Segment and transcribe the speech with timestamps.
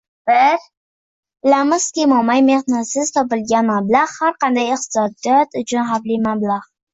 [1.47, 6.67] Bilamizki, mo‘may– mehnatsiz topilgan mablag‘– har qanday iqtisodiyot uchun xavfli mablag‘.